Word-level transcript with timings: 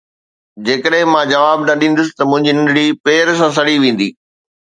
جيڪڏهن 0.69 1.05
مان 1.15 1.27
جواب 1.33 1.59
نه 1.67 1.73
ڏيندس 1.83 2.09
ته 2.17 2.23
منهنجي 2.31 2.51
ننڍڙي 2.59 2.85
پير 3.05 3.27
سان 3.41 3.49
سڙي 3.59 3.75
ويندي. 3.85 4.09